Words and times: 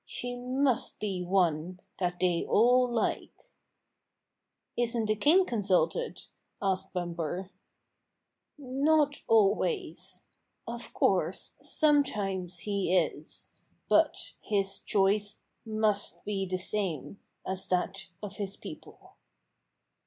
She 0.03 0.35
must 0.35 0.99
be 0.99 1.21
one 1.23 1.79
that 1.99 2.19
they 2.19 2.43
all 2.43 2.89
like." 2.89 3.51
"Isn't 4.75 5.05
the 5.05 5.15
king 5.15 5.45
consulted?" 5.45 6.23
asked 6.59 6.91
Bumper," 6.91 7.51
Not 8.57 9.21
always. 9.27 10.25
Of 10.67 10.91
course, 10.95 11.55
sometimes 11.61 12.61
he 12.61 12.97
is, 12.97 13.53
but 13.89 14.33
his 14.41 14.79
choice 14.79 15.43
must 15.67 16.25
be 16.25 16.47
the 16.47 16.57
same 16.57 17.19
as 17.45 17.67
that 17.67 18.07
of 18.23 18.37
his 18.37 18.57
people." 18.57 19.17